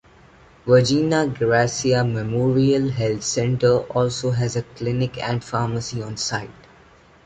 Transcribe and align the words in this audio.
Virginia 0.65 1.27
Garcia 1.27 2.03
Memorial 2.03 2.89
Health 2.89 3.21
Center 3.21 3.81
also 3.81 4.31
has 4.31 4.55
a 4.55 4.63
clinic 4.63 5.19
and 5.19 5.43
pharmacy 5.43 6.01
on 6.01 6.17
site. 6.17 6.49